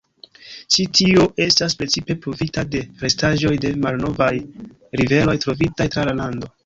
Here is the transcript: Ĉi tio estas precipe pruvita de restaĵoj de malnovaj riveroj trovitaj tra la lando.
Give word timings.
Ĉi 0.75 0.85
tio 0.99 1.25
estas 1.43 1.75
precipe 1.81 2.15
pruvita 2.23 2.63
de 2.77 2.81
restaĵoj 3.05 3.51
de 3.67 3.73
malnovaj 3.85 4.31
riveroj 5.03 5.37
trovitaj 5.45 5.89
tra 5.97 6.07
la 6.11 6.17
lando. 6.23 6.51